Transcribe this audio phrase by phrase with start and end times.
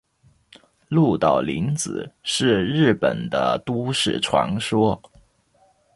[0.87, 4.99] 鹿岛零子是日本的都市传说。